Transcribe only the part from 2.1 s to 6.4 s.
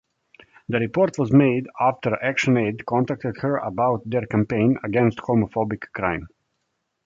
ActionAid contacted her about their campaign against homophobic crime.